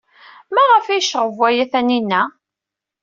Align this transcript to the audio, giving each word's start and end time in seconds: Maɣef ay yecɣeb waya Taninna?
Maɣef 0.53 0.85
ay 0.87 0.97
yecɣeb 0.99 1.33
waya 1.39 1.65
Taninna? 1.71 2.21